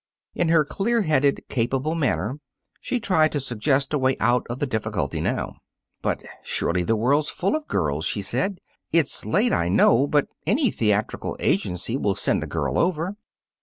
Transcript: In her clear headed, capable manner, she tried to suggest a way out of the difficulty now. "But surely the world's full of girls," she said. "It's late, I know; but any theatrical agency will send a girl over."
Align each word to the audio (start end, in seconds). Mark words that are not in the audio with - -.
In 0.33 0.49
her 0.49 0.65
clear 0.65 1.03
headed, 1.03 1.43
capable 1.47 1.93
manner, 1.93 2.39
she 2.79 2.99
tried 2.99 3.31
to 3.33 3.39
suggest 3.39 3.93
a 3.93 3.99
way 3.99 4.17
out 4.19 4.47
of 4.49 4.57
the 4.57 4.65
difficulty 4.65 5.21
now. 5.21 5.57
"But 6.01 6.23
surely 6.41 6.81
the 6.81 6.95
world's 6.95 7.29
full 7.29 7.55
of 7.55 7.67
girls," 7.67 8.03
she 8.05 8.23
said. 8.23 8.61
"It's 8.91 9.27
late, 9.27 9.53
I 9.53 9.69
know; 9.69 10.07
but 10.07 10.27
any 10.47 10.71
theatrical 10.71 11.37
agency 11.39 11.97
will 11.97 12.15
send 12.15 12.41
a 12.41 12.47
girl 12.47 12.79
over." 12.79 13.15